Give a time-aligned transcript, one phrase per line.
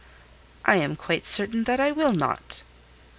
[0.65, 2.63] "I am quite certain that I will not."